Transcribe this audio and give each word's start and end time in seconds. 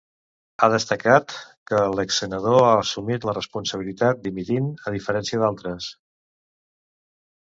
Ha 0.61 0.67
destacat 0.75 1.33
que 1.71 1.81
l'exsenador 1.97 2.57
ha 2.61 2.71
assumit 2.85 3.27
la 3.29 3.35
responsabilitat 3.37 4.25
dimitint, 4.29 4.69
a 4.91 4.95
diferència 4.97 5.43
d'altres. 5.43 5.91